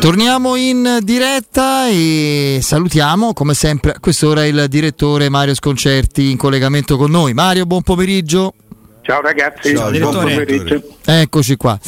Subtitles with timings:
[0.00, 6.96] Torniamo in diretta e salutiamo come sempre a quest'ora il direttore Mario Sconcerti in collegamento
[6.96, 7.34] con noi.
[7.34, 8.54] Mario, buon pomeriggio.
[9.02, 10.82] Ciao ragazzi, Ciao, buon pomeriggio.
[11.04, 11.78] Eccoci qua.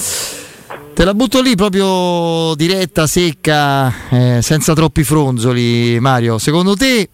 [0.93, 6.37] Te la butto lì proprio diretta, secca, eh, senza troppi fronzoli, Mario.
[6.37, 7.09] Secondo te,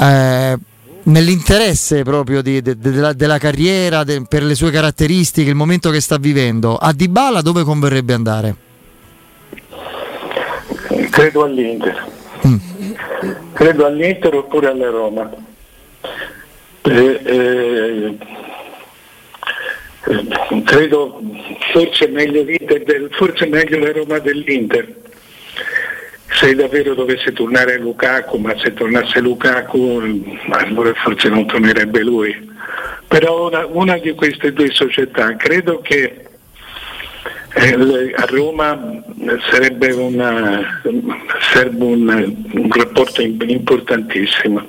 [0.00, 0.58] eh,
[1.02, 5.90] nell'interesse proprio di, de, de, della, della, carriera, de, per le sue caratteristiche, il momento
[5.90, 8.56] che sta vivendo, a Dybala dove converrebbe andare?
[11.12, 12.04] Credo all'Inter.
[12.46, 12.56] Mm.
[13.52, 15.30] Credo all'Inter oppure alla Roma.
[16.84, 18.18] Eh, eh,
[20.64, 21.20] credo
[21.72, 25.00] forse meglio, del, forse meglio la Roma dell'Inter
[26.32, 32.50] se davvero dovesse tornare Lukaku, ma se tornasse Lukaku allora forse non tornerebbe lui.
[33.06, 36.30] Però una, una di queste due società credo che
[37.54, 39.02] a Roma
[39.50, 40.80] sarebbe, una,
[41.52, 44.66] sarebbe un, un, rapporto importantissimo,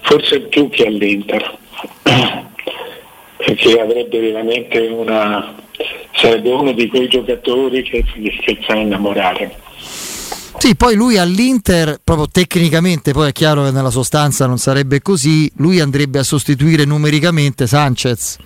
[0.00, 1.58] forse più che all'Inter,
[3.36, 5.54] perché avrebbe veramente una,
[6.14, 9.62] sarebbe uno di quei giocatori che, che fa innamorare.
[10.56, 15.50] Sì, poi lui all'Inter, proprio tecnicamente, poi è chiaro che nella sostanza non sarebbe così,
[15.56, 18.38] lui andrebbe a sostituire numericamente Sanchez,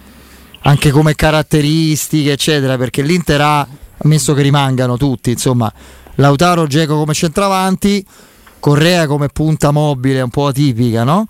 [0.61, 3.67] anche come caratteristiche, eccetera, perché l'Inter ha,
[3.99, 5.73] ammesso che rimangano tutti, insomma,
[6.17, 8.05] Lautaro Geco come centravanti,
[8.61, 11.27] Correa come punta mobile, un po' atipica, no?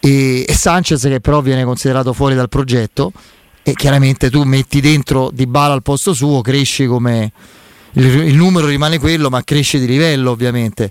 [0.00, 3.12] E, e Sanchez che però viene considerato fuori dal progetto
[3.62, 7.32] e chiaramente tu metti dentro Di Bala al posto suo, cresci come
[7.92, 10.90] il, il numero rimane quello, ma cresce di livello ovviamente.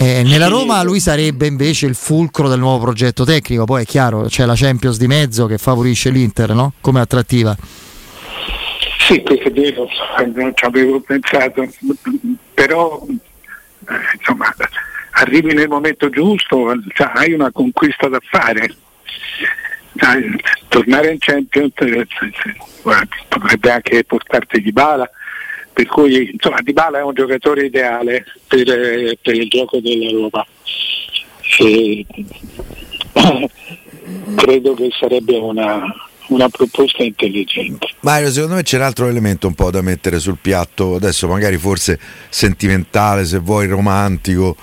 [0.00, 4.26] Eh, nella Roma lui sarebbe invece il fulcro del nuovo progetto tecnico, poi è chiaro
[4.28, 6.74] c'è la Champions di mezzo che favorisce l'Inter no?
[6.80, 7.56] come attrattiva.
[9.00, 9.88] Sì, questo è vero,
[10.34, 11.68] non ci avevo pensato,
[12.54, 14.54] però eh, insomma,
[15.14, 18.72] arrivi nel momento giusto, cioè, hai una conquista da fare.
[20.68, 22.06] Tornare in Champions eh,
[23.26, 25.10] potrebbe anche portarti di bala
[25.78, 28.64] per cui insomma Dybala è un giocatore ideale per,
[29.22, 30.44] per il gioco della Roma
[31.60, 32.04] e,
[34.34, 35.80] credo che sarebbe una,
[36.30, 37.90] una proposta intelligente.
[38.00, 41.56] Mario, secondo me c'è un altro elemento un po' da mettere sul piatto, adesso magari
[41.58, 41.96] forse
[42.28, 44.56] sentimentale, se vuoi romantico,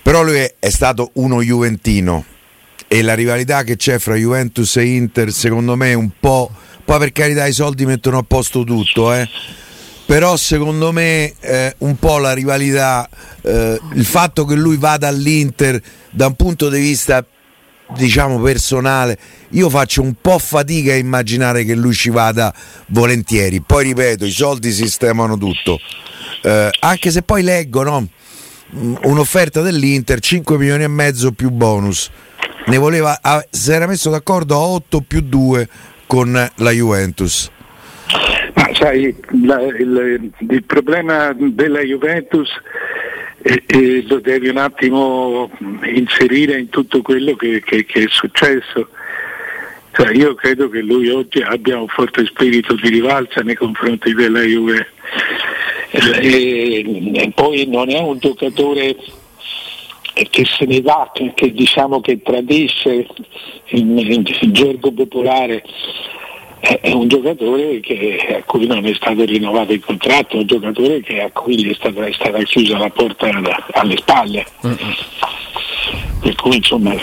[0.00, 2.24] però lui è, è stato uno juventino
[2.88, 6.50] e la rivalità che c'è fra Juventus e Inter secondo me è un po',
[6.86, 9.28] poi per carità i soldi mettono a posto tutto, eh
[10.10, 13.08] però secondo me eh, un po' la rivalità,
[13.42, 17.24] eh, il fatto che lui vada all'Inter da un punto di vista
[17.94, 19.16] diciamo personale,
[19.50, 22.52] io faccio un po' fatica a immaginare che lui ci vada
[22.86, 23.60] volentieri.
[23.60, 25.78] Poi ripeto, i soldi sistemano tutto.
[26.42, 28.08] Eh, anche se poi leggo no?
[28.74, 32.10] Mm, un'offerta dell'Inter 5 milioni e mezzo più bonus.
[32.66, 35.68] Ne voleva, si era messo d'accordo a 8 più 2
[36.08, 37.48] con la Juventus.
[38.74, 42.48] Sai, la, il, il, problema della Juventus
[43.42, 45.50] eh, eh, lo devi un attimo
[45.84, 48.88] inserire in tutto quello che, che, che è successo.
[49.92, 54.42] Cioè, io credo che lui oggi abbia un forte spirito di rivalsa nei confronti della
[54.42, 54.86] Juve.
[55.90, 58.96] E, e poi non è un giocatore
[60.30, 63.06] che se ne va, che, che diciamo che tradisce
[63.70, 65.64] in, in, in gergo popolare
[66.60, 71.22] è un giocatore che, a cui non è stato rinnovato il contratto, un giocatore che,
[71.22, 73.30] a cui è stata, è stata chiusa la porta
[73.72, 74.44] alle spalle.
[74.66, 74.76] Mm-hmm.
[76.20, 76.94] Per cui insomma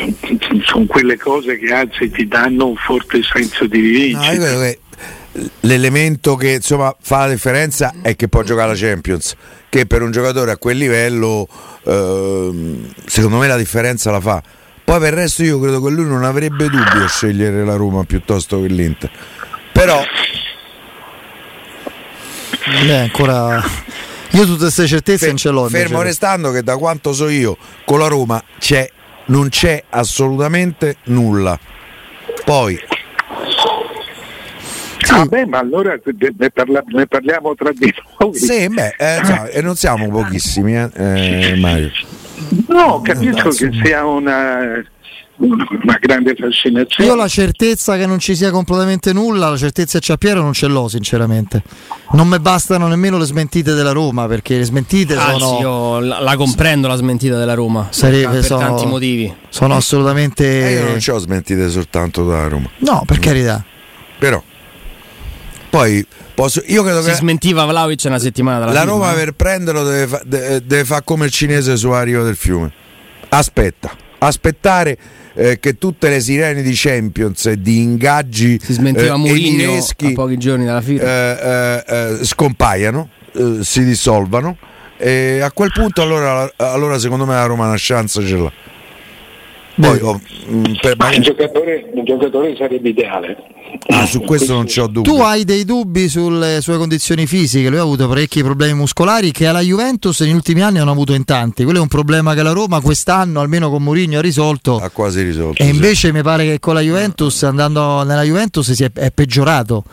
[0.63, 4.59] sono quelle cose che anzi ti danno un forte senso di rivincita.
[4.59, 9.35] No, l'elemento che insomma, fa la differenza è che può giocare la Champions,
[9.69, 11.47] che per un giocatore a quel livello
[11.83, 12.51] eh,
[13.05, 14.41] secondo me la differenza la fa.
[14.83, 18.03] Poi per il resto io credo che lui non avrebbe dubbio a scegliere la Roma
[18.03, 19.11] piuttosto che l'Inter
[19.77, 20.03] però
[22.85, 23.63] Beh, ancora
[24.31, 27.55] io tutte queste certezze Fer- non ce l'ho fermo restando che da quanto so io
[27.85, 28.89] con la Roma c'è,
[29.25, 31.57] non c'è assolutamente nulla
[32.43, 32.75] poi
[35.05, 35.13] sì.
[35.13, 38.35] Ah beh, ma allora ne, parla- ne, parliamo tra di noi.
[38.35, 41.91] Sì, beh, eh, cioè, e non siamo pochissimi, eh, eh, Mario.
[42.67, 44.83] No, capisco che sia una
[45.37, 47.09] una grande fascinazione.
[47.09, 50.53] Io la certezza che non ci sia completamente nulla, la certezza che c'è Piero non
[50.53, 51.61] ce l'ho sinceramente.
[52.11, 55.59] Non mi bastano nemmeno le smentite della Roma perché le smentite Anzi, sono...
[55.59, 59.33] io la, comprendo la smentita della Roma Sarebbe, per sono, tanti motivi.
[59.49, 60.45] Sono assolutamente...
[60.45, 62.69] Eh io non ho smentite soltanto da Roma.
[62.77, 63.63] No, per carità.
[64.17, 64.41] Però...
[65.69, 66.03] Poi
[66.33, 69.15] posso, io credo si che smentiva Vlaovic una settimana dalla la Roma no?
[69.15, 72.71] per prenderlo deve, fa- de- deve fare come il cinese su Ario del Fiume.
[73.29, 74.97] Aspetta, aspettare
[75.33, 80.37] eh, che tutte le sirene di Champions e di ingaggi si smentiva eh, Mourinho pochi
[80.37, 81.01] giorni dalla fine.
[81.01, 84.57] eh, eh, eh, scompaiano, eh, si dissolvano
[84.97, 88.51] e a quel punto allora, allora secondo me la Roma una chance ce l'ha.
[89.79, 90.19] Poi, oh,
[90.49, 93.37] mm, per- Ma il giocatore, il giocatore sarebbe ideale.
[93.87, 95.09] Ah, su questo non c'ho dubbi.
[95.09, 99.47] Tu hai dei dubbi sulle sue condizioni fisiche, lui ha avuto parecchi problemi muscolari che
[99.47, 101.63] alla Juventus negli ultimi anni hanno avuto in tanti.
[101.63, 104.77] Quello è un problema che la Roma quest'anno, almeno con Mourinho, ha risolto.
[104.77, 105.61] ha quasi risolto.
[105.61, 105.71] E sì.
[105.71, 109.83] invece mi pare che con la Juventus, andando nella Juventus, si è, è peggiorato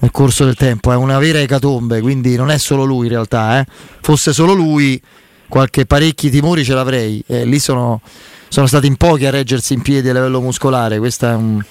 [0.00, 0.92] nel corso del tempo.
[0.92, 3.60] È una vera ecatombe, quindi non è solo lui in realtà.
[3.60, 3.66] eh.
[4.00, 5.00] Fosse solo lui,
[5.48, 7.22] qualche parecchi timori ce l'avrei.
[7.26, 8.00] Eh, lì sono,
[8.48, 10.98] sono stati in pochi a reggersi in piedi a livello muscolare.
[10.98, 11.62] Questa è un.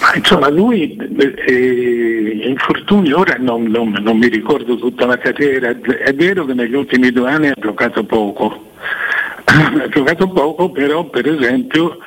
[0.00, 6.12] Ma insomma lui eh, infortuni ora non, non- non mi ricordo tutta la carriera, è
[6.14, 8.72] vero che negli ultimi due anni ha giocato poco,
[9.44, 11.98] ha giocato poco però per esempio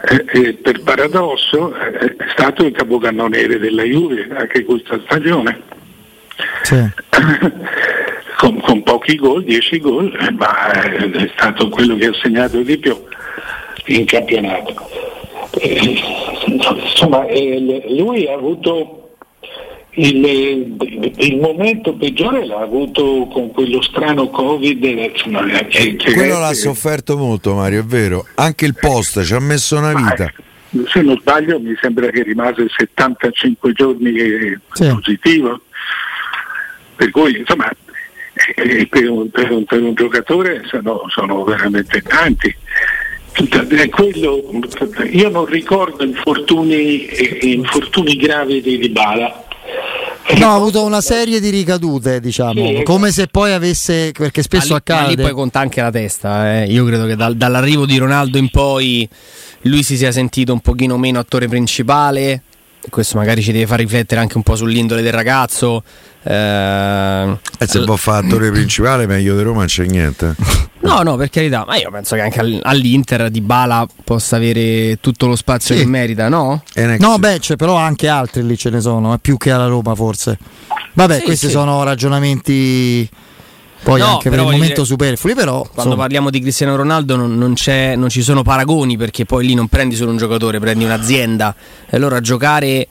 [0.00, 5.60] eh, eh, per paradosso eh, è stato il capocannoniere della Juve anche questa stagione.
[6.62, 6.76] Sì.
[8.38, 12.60] con, con pochi gol, 10 gol, eh, ma eh, è stato quello che ha segnato
[12.60, 12.96] di più
[13.86, 14.74] in campionato.
[15.60, 16.00] Eh,
[16.48, 18.94] insomma, eh, lui ha avuto
[19.92, 20.76] il,
[21.16, 24.84] il momento peggiore l'ha avuto con quello strano Covid.
[24.84, 28.26] eh, insomma, che- che- Quello l'ha che- sofferto molto Mario, è vero.
[28.36, 30.24] Anche il post ci ha messo una vita.
[30.26, 30.32] Eh,
[30.86, 34.86] Se non sbaglio mi sembra che rimase 75 giorni eh, Sì.
[34.88, 35.60] positivo.
[36.94, 37.70] Per cui insomma
[38.56, 42.54] eh, per, un, per un- per un giocatore sono, sono veramente tanti.
[43.90, 44.42] Quello-
[45.10, 49.44] io non ricordo infortuni, eh, infortuni gravi di Dybala.
[50.36, 52.82] No, ha avuto una serie di ricadute, diciamo, Sì, esatto.
[52.82, 55.22] come se poi avesse, perché spesso Ma lì- ma lì accade.
[55.22, 56.60] poi conta anche la testa.
[56.62, 56.66] eh.
[56.66, 59.08] Io credo che dal- dall'arrivo di Ronaldo in poi
[59.62, 62.42] lui si sia sentito un pochino meno attore principale.
[62.90, 65.82] Questo magari ci deve far riflettere anche un po' sull'indole del ragazzo.
[66.22, 70.34] Eh, E se può fare attore principale, meglio di Roma non c'è niente.
[70.80, 74.98] No, no, per carità, ma io penso che anche al- all'Inter di Bala possa avere
[75.00, 75.82] tutto lo spazio Sì.
[75.82, 76.62] che merita, no?
[76.74, 79.66] Next- No, beh, c'è però anche altri lì ce ne sono, eh, più che alla
[79.66, 80.38] Roma forse.
[80.94, 81.52] Vabbè, Sì, questi sì.
[81.52, 83.08] sono ragionamenti
[83.82, 87.16] poi No, anche per il momento dire, superflui, però Quando insomma, parliamo di Cristiano Ronaldo
[87.16, 90.58] non, non c'è- non ci sono paragoni perché poi lì non prendi solo un giocatore,
[90.60, 91.54] prendi un'azienda.
[91.88, 92.86] E allora giocare,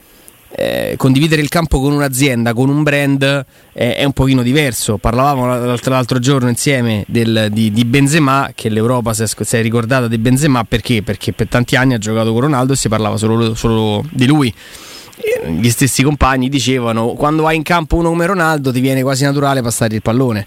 [0.50, 4.98] eh, condividere il campo con un'azienda, con un brand eh, è un pochino diverso.
[4.98, 9.62] Parlavamo l'altro, l'altro giorno insieme del- di, di Benzema, che l'Europa si è, si è
[9.62, 11.04] ricordata di Benzema perché?
[11.04, 14.54] Perché per tanti anni ha giocato con Ronaldo e si parlava solo, solo di lui.
[15.20, 19.24] E Gli stessi compagni dicevano quando vai in campo uno come Ronaldo ti viene quasi
[19.24, 20.46] naturale passare il pallone.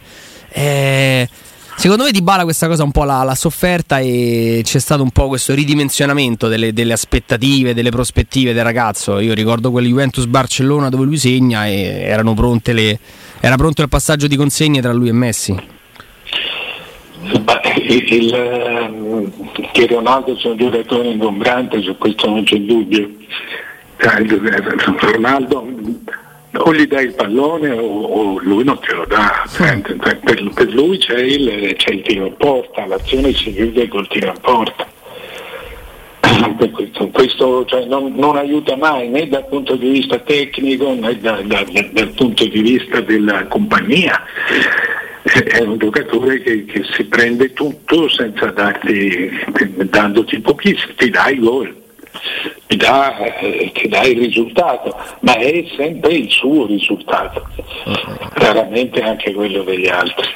[0.52, 1.28] Eh,
[1.76, 5.10] secondo me Di Bala questa cosa un po' l'ha, l'ha sofferta e c'è stato un
[5.10, 9.18] po' questo ridimensionamento delle, delle aspettative, delle prospettive del ragazzo.
[9.18, 12.06] Io ricordo quel Juventus Barcellona dove lui segna e
[12.72, 12.98] le,
[13.40, 15.52] era pronto il passaggio di consegne tra lui e Messi.
[17.44, 19.32] Ma il, il,
[19.72, 23.10] che Ronaldo sia un giocatore ingombrante, su questo non c'è dubbio.
[24.00, 25.68] Ronaldo
[26.52, 29.44] o gli dai il pallone o, o lui non te lo dà.
[29.48, 30.18] Cioè, per,
[30.54, 34.40] per lui c'è il, c'è il tiro in porta, l'azione si chiude col tiro in
[34.40, 34.86] porta.
[36.72, 41.40] Questo, questo, cioè, non, non aiuta mai né dal punto di vista tecnico né da-
[41.42, 44.22] da- da- dal punto di vista della compagnia.
[45.22, 49.30] È un giocatore che, che si prende tutto senza darti,
[49.90, 51.74] dandoti pochissimo, ti dà i gol,
[52.66, 57.48] ti dà, eh, ti dà il risultato, ma è sempre il suo risultato,
[58.34, 60.28] raramente anche quello degli altri.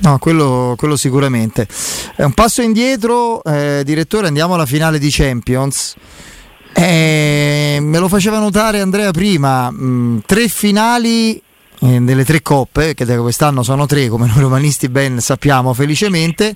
[0.00, 1.66] no, quello, quello sicuramente.
[2.14, 5.94] È un passo indietro, eh, direttore, andiamo alla finale di Champions.
[6.72, 11.40] Eh, me lo faceva notare Andrea prima, mh, tre finali
[11.80, 16.54] eh, delle tre coppe, che da quest'anno sono tre, come noi romanisti ben sappiamo felicemente,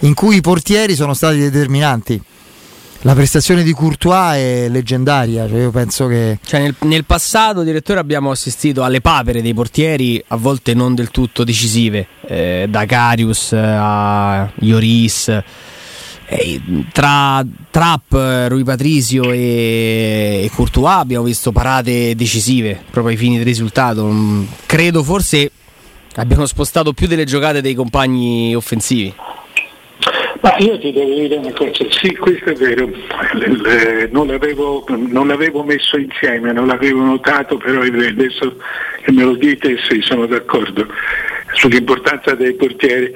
[0.00, 2.20] in cui i portieri sono stati determinanti.
[3.02, 8.00] La prestazione di Courtois è leggendaria, cioè io penso che Cioè nel, nel passato, direttore,
[8.00, 13.52] abbiamo assistito alle papere dei portieri, a volte non del tutto decisive, eh, da Carius
[13.54, 15.28] a Ioris.
[16.26, 16.60] eh,
[16.92, 23.36] tra Trapp, eh, Rui Patricio e, e Courtois abbiamo visto parate decisive proprio ai fini
[23.36, 24.06] del risultato.
[24.06, 25.50] Mm, Credo forse
[26.16, 29.14] abbiano spostato più delle giocate dei compagni offensivi.
[30.40, 32.88] Ma io ti devo dire una cosa, sì, questo è vero,
[34.10, 38.56] non l'avevo, non l'avevo messo insieme, non l'avevo notato, però adesso
[39.02, 40.86] che me lo dite sì, sono d'accordo
[41.54, 43.12] sull'importanza dei portieri.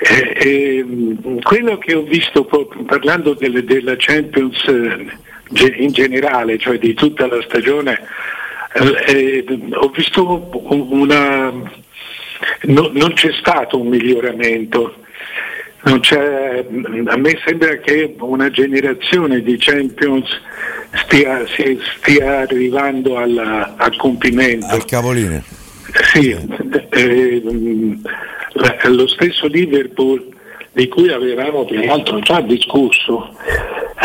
[0.00, 0.86] Eh, eh,
[1.42, 2.44] quello che ho visto
[2.86, 7.98] parlando delle, della Champions eh, in generale, cioè di tutta la stagione,
[9.06, 11.50] eh, ho visto una,
[12.62, 15.06] no, non c'è stato un miglioramento
[15.82, 20.28] a me sembra che una generazione di Champions
[21.04, 21.44] stia,
[21.98, 24.66] stia arrivando alla, al compimento.
[24.66, 25.42] Al capolinea.
[26.12, 26.36] Sì,
[26.90, 27.42] eh,
[28.88, 30.36] lo stesso Liverpool
[30.72, 33.34] di cui avevamo peraltro già discusso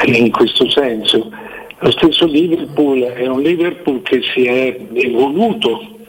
[0.05, 1.31] in questo senso,
[1.79, 5.99] lo stesso Liverpool è un Liverpool che si è evoluto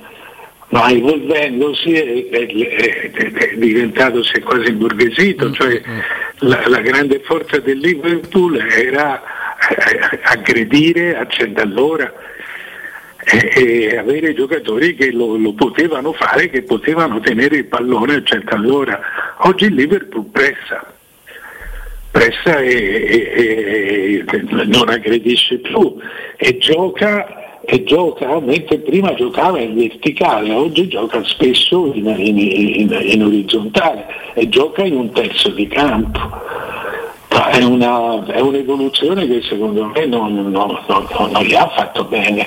[0.74, 5.98] ma evolvendosi è, è, è, è diventato, si è quasi imborghesito, mm, cioè mm.
[6.38, 9.22] la, la, grande forza del Liverpool era
[9.68, 12.12] eh, aggredire a 100 all'ora
[13.24, 18.22] e, e, avere giocatori che lo, lo, potevano fare, che potevano tenere il pallone a
[18.24, 19.00] 100 all'ora.
[19.42, 20.92] Oggi il Liverpool pressa,
[22.10, 25.98] pressa e, e non aggredisce più
[26.36, 32.98] e gioca e gioca, mentre prima giocava in verticale, oggi gioca spesso in, in, in,
[33.00, 36.20] in orizzontale e gioca in un terzo di campo.
[37.28, 42.46] È, una, è un'evoluzione che secondo me non, non, non, non, gli ha fatto bene.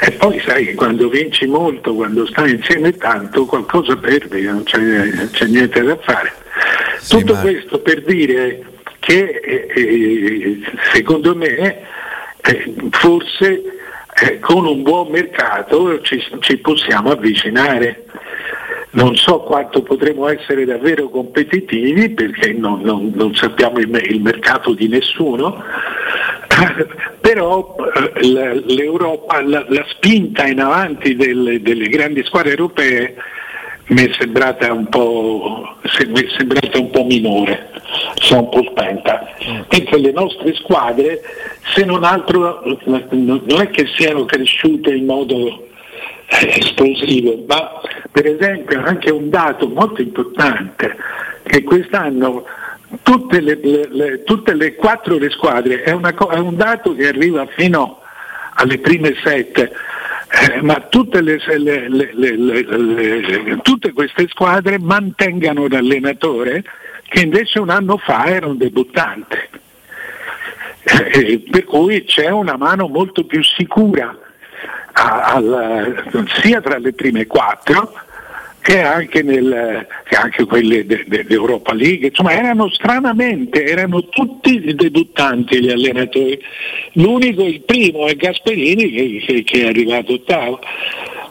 [0.00, 4.78] E poi sai quando vinci molto, quando stai insieme tanto, qualcosa perdi, non c'è,
[5.30, 6.32] c'è niente da fare.
[7.00, 7.40] Sì, Tutto ma...
[7.40, 8.62] questo per dire
[9.00, 10.60] che eh, eh
[10.92, 11.92] secondo me
[12.44, 13.62] eh, forse
[14.20, 18.04] eh, con un buon mercato ci, ci, possiamo avvicinare.
[18.90, 24.72] Non so quanto potremo essere davvero competitivi perché non, non, non sappiamo il, il, mercato
[24.72, 25.64] di nessuno,
[27.20, 27.74] però
[28.14, 33.16] eh, l'Europa, la, la, spinta in avanti delle, delle grandi squadre europee
[33.86, 35.76] mi è sembrata un po',
[36.06, 37.70] mi è sembrata un po minore,
[38.16, 39.28] è un po' spenta.
[39.70, 41.20] Mentre le nostre squadre,
[41.74, 45.66] se non altro, non è che siano cresciute in modo
[46.26, 50.96] eh, esplosivo, ma per esempio anche un dato molto importante,
[51.42, 52.44] che quest'anno
[53.02, 57.08] tutte le, le, le, tutte le quattro le squadre, è, una, è un dato che
[57.08, 58.00] arriva fino
[58.54, 59.72] alle prime sette,
[60.34, 66.64] eh, ma tutte, le, le, le, tutte, queste squadre mantengano l'allenatore
[67.04, 69.48] che invece un anno fa era un debuttante.
[70.82, 74.14] Eh, per cui c'è una mano molto più sicura
[74.92, 75.42] a, a,
[76.40, 77.94] sia tra le prime quattro
[78.64, 85.68] che anche, nel, che anche quelle dell'Europa League, insomma erano stranamente, erano tutti debuttanti gli
[85.68, 86.40] allenatori,
[86.92, 90.60] l'unico, il primo è Gasperini che, che è arrivato ottavo.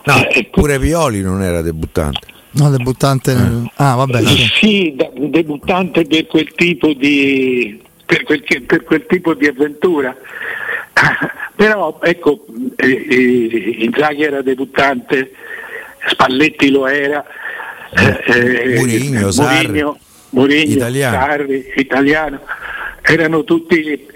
[0.03, 2.27] No, eh, pure Violi non era debuttante.
[2.51, 3.31] No, debuttante.
[3.31, 3.71] Eh.
[3.77, 4.21] Ah, vabbè.
[4.25, 10.15] Sì, sì da, debuttante per quel tipo di, per quel, per quel tipo di avventura.
[11.55, 15.31] Però ecco, eh, eh, Inzaghi era debuttante,
[16.07, 17.25] Spalletti lo era,
[17.91, 21.17] eh, Murigno, Murigno, Murigno italiano.
[21.17, 22.41] Sarri, italiano,
[23.01, 24.07] erano tutti.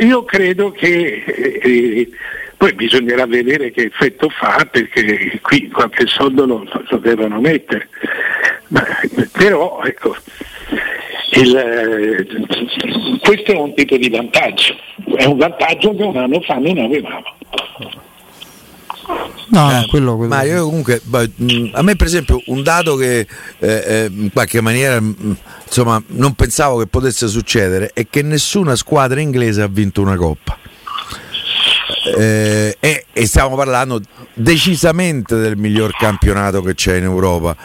[0.00, 2.08] Io credo che eh,
[2.56, 7.88] poi bisognerà vedere che effetto fa perché qui qualche soldo lo, lo devono mettere.
[8.68, 8.84] Ma,
[9.32, 10.14] però ecco,
[11.32, 14.76] il, questo è un tipo di vantaggio,
[15.16, 17.36] è un vantaggio che un anno fa non avevamo.
[19.50, 20.32] No, eh, quello, quello.
[20.32, 21.00] Ma io comunque,
[21.72, 23.26] a me per esempio un dato che eh,
[23.58, 25.02] eh, in qualche maniera
[25.64, 30.56] insomma, non pensavo che potesse succedere è che nessuna squadra inglese ha vinto una coppa.
[32.16, 34.00] Eh, e, e stiamo parlando
[34.34, 37.56] decisamente del miglior campionato che c'è in Europa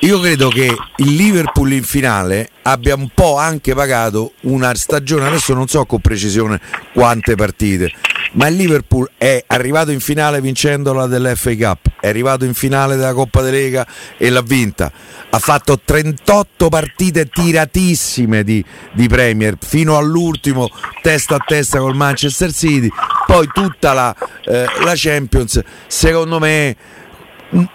[0.00, 5.54] io credo che il Liverpool in finale abbia un po' anche pagato una stagione, adesso
[5.54, 6.60] non so con precisione
[6.92, 7.90] quante partite,
[8.32, 13.14] ma il Liverpool è arrivato in finale vincendola dell'FA Cup, è arrivato in finale della
[13.14, 13.86] Coppa de Lega
[14.18, 14.92] e l'ha vinta,
[15.30, 20.68] ha fatto 38 partite tiratissime di, di Premier, fino all'ultimo
[21.00, 22.90] testa a testa col Manchester City,
[23.26, 26.76] poi tutta la, eh, la Champions, secondo me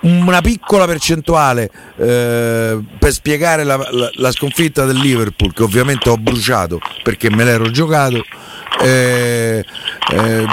[0.01, 6.17] una piccola percentuale eh, per spiegare la, la, la, sconfitta del Liverpool che ovviamente ho
[6.17, 8.23] bruciato perché me l'ero giocato
[8.81, 9.63] eh,
[10.11, 10.45] eh,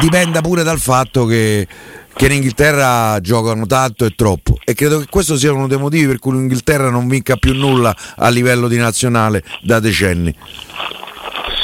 [0.00, 1.66] dipenda pure dal fatto che,
[2.14, 6.06] che in Inghilterra giocano tanto e troppo e credo che questo sia uno dei motivi
[6.06, 10.34] per cui l'Inghilterra non vinca più nulla a livello di nazionale da decenni.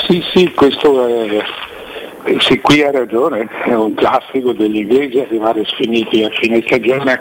[0.06, 1.42] Sì, sì, questo è,
[2.38, 7.20] sì, qui ha ragione, è un classico degli inglesi arrivare sfiniti a fine stagione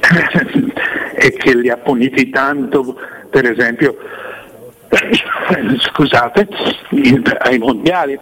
[1.14, 2.96] e che li ha puniti tanto,
[3.28, 3.96] per esempio,
[5.78, 6.48] scusate,
[7.38, 8.18] ai mondiali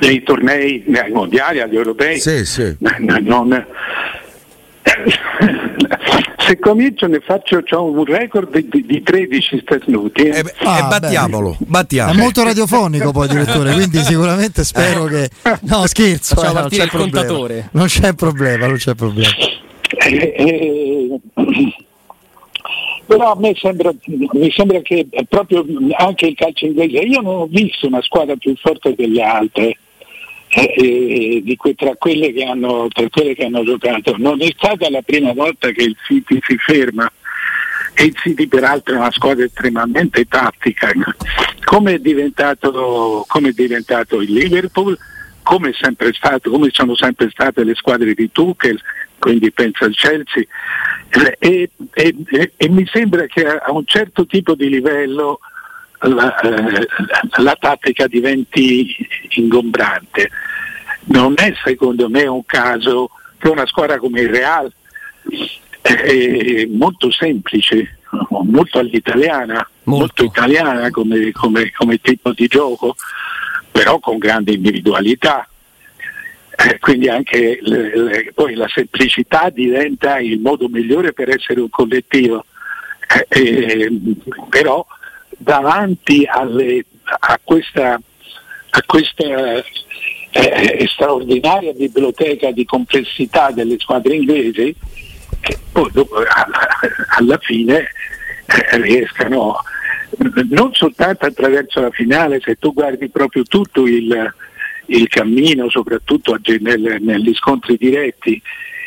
[0.00, 2.18] nei tornei, ai mondiali, agli europei.
[2.18, 2.76] Sì, sì.
[2.78, 3.66] Non,
[6.54, 10.22] se comincio ne faccio un record di, di 13 starnuti.
[10.22, 10.38] Eh.
[10.38, 12.12] E, ah, e battiamolo, battiamo.
[12.12, 15.30] È molto radiofonico poi direttore, quindi sicuramente spero che...
[15.62, 17.68] No scherzo, eh, non, c'è contatore.
[17.72, 19.30] non c'è problema, non c'è problema.
[20.06, 21.20] Eh,
[23.06, 25.64] però a me sembra, mi sembra che proprio
[25.96, 29.76] anche il calcio inglese, io non ho visto una squadra più forte delle altre
[30.54, 34.14] eh, di que- tra, quelle che hanno, tra quelle che hanno giocato.
[34.16, 37.10] Non è stata la prima volta che il City si ferma
[37.94, 40.92] e il City peraltro è una squadra estremamente tattica.
[41.64, 44.96] Come è diventato, come è diventato il Liverpool,
[45.42, 45.72] come,
[46.12, 48.80] stato, come, sono sempre state le squadre di Tuchel,
[49.18, 50.44] quindi penso al Chelsea,
[51.38, 55.40] e, e, e, e mi sembra che a un certo tipo di livello
[56.08, 56.86] la, eh,
[57.42, 58.96] la tattica diventi
[59.30, 60.30] ingombrante.
[61.06, 64.72] Non è secondo me un caso che una squadra come il Real
[65.82, 67.98] è molto semplice,
[68.44, 72.96] molto all'italiana, molto, molto italiana come, come, come, tipo di gioco,
[73.70, 75.46] però con grande individualità.
[76.56, 81.68] Eh, quindi anche le, le, poi la semplicità diventa il modo migliore per essere un
[81.68, 82.46] collettivo.
[83.28, 84.00] Eh, eh,
[84.48, 84.86] però
[85.44, 88.00] davanti alle, a questa,
[88.70, 89.62] a questa
[90.30, 94.74] eh, straordinaria biblioteca di complessità delle squadre inglesi
[95.40, 96.68] che poi dopo, alla,
[97.18, 97.78] alla fine
[98.46, 99.58] eh, riescano
[100.50, 104.32] non soltanto attraverso la finale, se tu guardi proprio tutto il,
[104.86, 108.40] il cammino, soprattutto nel, negli scontri diretti,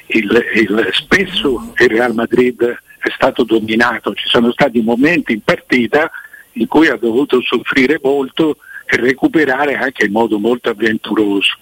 [0.08, 6.10] il, il, spesso il Real Madrid è stato dominato, ci sono stati momenti in partita
[6.58, 11.58] in cui ha dovuto soffrire molto e recuperare anche in modo molto avventuroso.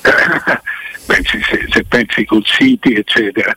[1.06, 3.56] pensi, se, se, pensi col City, eccetera.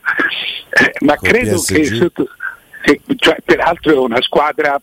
[0.69, 2.11] Eh, ma con credo PSG.
[2.81, 4.81] che, cioè, peraltro è una squadra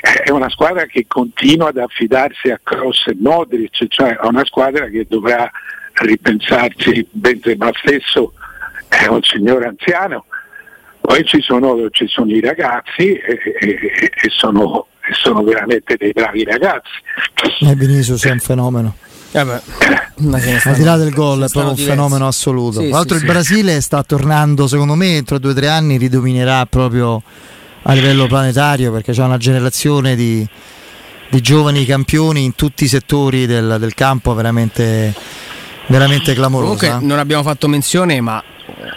[0.00, 4.86] è una squadra che continua ad affidarsi a Cross e Modric, cioè è una squadra
[4.86, 5.50] che dovrà
[5.92, 8.32] ripensarsi, Benzema stesso
[8.88, 10.24] è un signore anziano,
[11.10, 16.12] poi ci sono, ci sono i ragazzi e, e, e, sono, e, sono, veramente dei
[16.12, 16.88] bravi ragazzi.
[17.68, 18.94] E Vinicius è un fenomeno.
[19.32, 19.60] Eh beh,
[20.64, 22.78] al di là del gol è proprio un fenomeno assoluto.
[22.80, 25.96] Sì, Tra l'altro sì, il Brasile sta tornando, secondo me, entro due o tre anni
[25.96, 27.20] ridominerà proprio
[27.82, 30.46] a livello planetario perché c'è una generazione di,
[31.28, 35.12] di, giovani campioni in tutti i settori del, del campo veramente,
[35.88, 36.86] veramente clamorosa.
[36.86, 38.40] Comunque non abbiamo fatto menzione, ma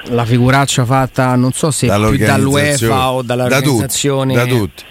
[0.06, 4.84] la figuraccia fatta non so se più dall'UEFA o dall'organizzazione da tutti,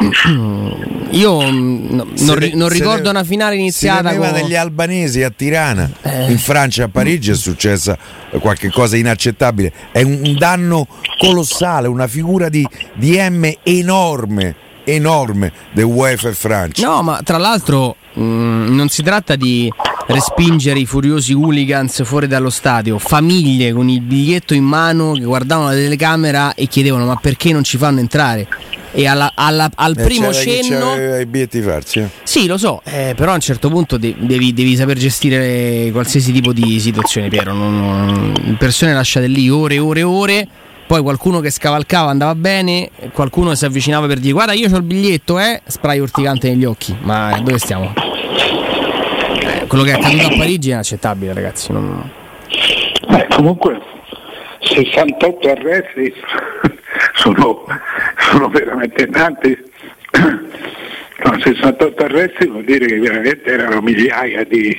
[1.10, 5.90] io non, ne, non ricordo ne, una finale iniziata con degli albanesi a Tirana.
[6.02, 6.30] Eh.
[6.30, 7.96] in Francia a Parigi è successa
[8.40, 9.72] qualche cosa inaccettabile.
[9.90, 10.86] È un, un danno
[11.18, 16.86] colossale una figura di, di M enorme enorme del UEFA e Francia.
[16.86, 19.70] No ma tra l'altro mh, mm, non si tratta di
[20.12, 25.68] respingere i furiosi hooligans fuori dallo stadio, famiglie con il biglietto in mano che guardavano
[25.68, 28.46] la telecamera e chiedevano ma perché non ci fanno entrare?
[28.92, 32.08] E alla, alla, al eh, primo cenno i biglietti farsi eh.
[32.24, 36.52] sì lo so eh, però a un certo punto devi, devi, saper gestire qualsiasi tipo
[36.52, 40.48] di situazione Piero non, non, persone lasciate lì ore e ore e ore
[40.88, 44.82] poi qualcuno che scavalcava andava bene, qualcuno si avvicinava per dire guarda io ho il
[44.82, 48.09] biglietto, eh, spray urticante negli occhi, ma dove stiamo?
[49.70, 51.70] Quello che è accaduto a Parigi è inaccettabile, ragazzi.
[51.70, 52.10] Non...
[53.06, 53.80] Beh, comunque
[54.58, 56.12] 68 arresti
[57.14, 57.64] sono,
[58.18, 59.56] sono veramente tanti.
[61.22, 64.74] No, 68 arresti vuol dire che veramente erano migliaia di,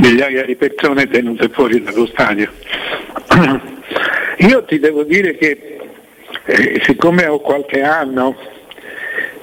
[0.00, 2.48] migliaia di persone tenute fuori dallo stadio.
[4.38, 5.80] Io ti devo dire che
[6.44, 8.36] eh, siccome ho qualche anno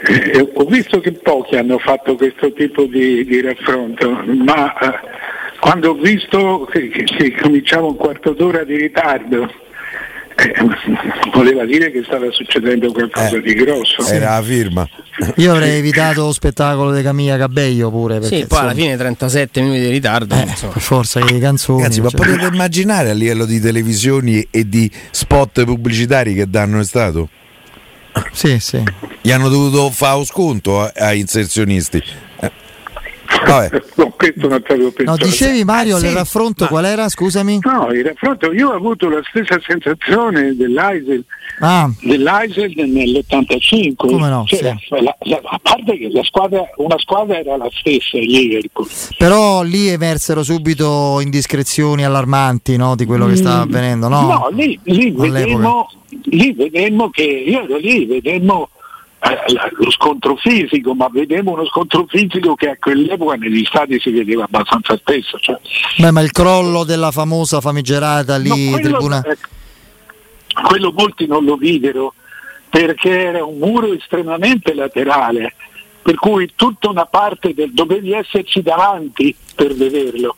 [0.06, 5.00] eh, ho visto che pochi hanno fatto questo tipo di, di raffronto, ma eh,
[5.60, 9.50] quando ho visto che, che, che, cominciava un quarto d'ora di ritardo
[10.40, 10.54] eh,
[11.34, 14.06] voleva dire che stava succedendo qualcosa Eh, di grosso.
[14.06, 14.88] Era la firma.
[15.38, 18.20] Io avrei evitato lo spettacolo di Camilla Cabello pure.
[18.20, 20.36] Perché, Sì, poi alla fine 37 minuti di ritardo.
[20.36, 21.82] eh, per forza che le canzoni.
[21.82, 22.20] Ragazzi, ma cioè.
[22.20, 27.30] potete immaginare a livello di televisioni e di spot pubblicitari che danno è stato?
[28.32, 28.82] Sì, sì.
[29.22, 32.02] Gli hanno dovuto fare un sconto a- ai inserzionisti.
[33.46, 35.26] Vabbè, No, questo non avevo No, pensato.
[35.26, 37.10] dicevi Mario, Eh, sì, il raffronto ma- qual era?
[37.10, 37.60] Scusami.
[37.64, 41.24] No, il raffronto, io ho avuto la stessa sensazione dell'Eisel,
[41.60, 43.96] Ah, dell'Eisel nell'85.
[43.96, 48.18] Come no, Cioè, la- la- a parte che la squadra, una squadra era la stessa,
[48.18, 48.88] Liverpool.
[49.18, 54.22] però lì emersero subito indiscrezioni allarmanti no, di quello che stava avvenendo, no?
[54.22, 55.30] No, lì, lì All'epoca.
[55.32, 55.92] vedemmo,
[56.26, 58.70] lì vedemmo che io ero lì, vedemmo
[59.20, 59.40] eh,
[59.78, 64.44] lo scontro fisico, ma vedemmo uno scontro fisico che a quell'epoca negli stadi si vedeva
[64.44, 65.40] abbastanza spesso.
[65.40, 65.60] Cioè,
[65.98, 69.22] Beh, ma il crollo della famosa famigerata lì, No, quello, tribuna...
[69.24, 69.38] eh,
[70.68, 72.14] quello molti non lo videro
[72.70, 75.54] perché era un muro estremamente laterale,
[76.02, 80.36] per cui tutta una parte del dovevi esserci davanti per vederlo.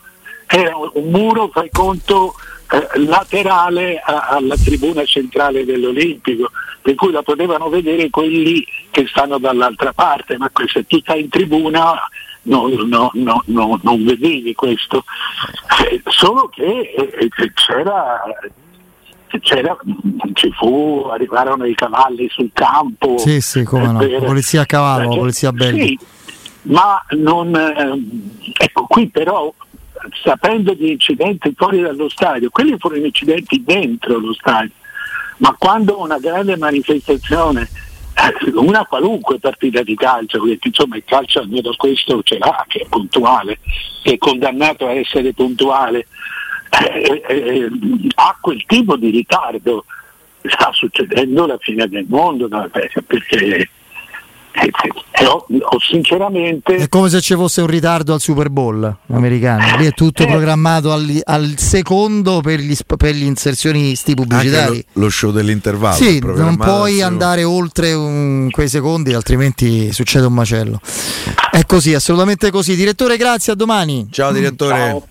[0.47, 2.33] Era un muro, fai conto,
[2.71, 6.51] eh, laterale a- alla tribuna centrale dell'Olimpico,
[6.81, 11.29] per cui la potevano vedere quelli che stanno dall'altra parte, ma se tu stai in
[11.29, 11.95] tribuna
[12.43, 15.03] no- no- no- no- non vedevi questo.
[15.89, 18.21] Eh, solo che eh, c'era
[19.41, 19.77] c'era,
[20.33, 23.17] ci fu, arrivarono i cavalli sul campo.
[23.19, 23.99] Sì, sì, come no.
[23.99, 25.87] per- Polizia a cavallo, perché- polizia a belli.
[25.87, 25.99] Sì,
[26.63, 27.55] ma non...
[28.57, 29.53] ecco, qui però,
[30.23, 34.71] sapendo di incidenti fuori dallo stadio, quelli furono incidenti dentro lo stadio,
[35.37, 37.69] ma quando una grande manifestazione,
[38.15, 42.79] eh, una qualunque partita di calcio, perché insomma il calcio almeno questo ce l'ha, che
[42.79, 43.59] è puntuale,
[44.03, 46.07] che è condannato a essere puntuale,
[46.69, 47.69] eh, eh,
[48.15, 49.85] ha quel tipo di ritardo,
[50.41, 52.69] sta succedendo la fine del mondo, no?
[52.69, 53.69] perché
[54.61, 54.71] eh,
[55.21, 56.75] eh, ho sinceramente...
[56.75, 59.77] È come se ci fosse un ritardo al Super Bowl americano.
[59.77, 60.27] Lì è tutto Eh.
[60.27, 64.85] programmato al, al secondo per gli, per gli inserzionisti anche pubblicitari.
[64.93, 65.95] lo, lo show dell'intervallo.
[65.95, 70.79] Sì, non puoi andare oltre un- quei secondi, altrimenti succede un macello.
[71.51, 72.75] È così, assolutamente così.
[72.75, 74.07] Direttore, grazie, a domani.
[74.11, 74.75] Ciao direttore.
[74.77, 75.03] Ciao.